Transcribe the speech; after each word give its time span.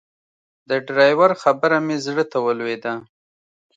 د 0.69 0.71
ډرایور 0.87 1.31
خبره 1.43 1.77
مې 1.85 1.97
زړه 2.05 2.23
ته 2.31 2.37
ولوېده. 2.45 2.93